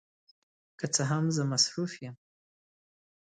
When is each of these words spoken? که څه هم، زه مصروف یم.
که 0.79 0.85
څه 0.95 1.03
هم، 1.11 1.25
زه 1.35 1.43
مصروف 1.51 1.91
یم. 2.05 2.15